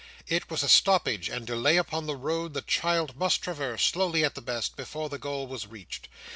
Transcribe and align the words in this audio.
It 0.27 0.49
was 0.49 0.63
a 0.63 0.67
stoppage 0.67 1.29
and 1.29 1.45
delay 1.45 1.77
upon 1.77 2.07
the 2.07 2.15
road 2.15 2.55
the 2.55 2.63
child 2.63 3.15
must 3.17 3.43
traverse, 3.43 3.85
slowly 3.85 4.25
at 4.25 4.33
the 4.33 4.41
best, 4.41 4.75
before 4.75 5.09
the 5.09 5.19
goal 5.19 5.45
was 5.45 5.67
reached. 5.67 6.07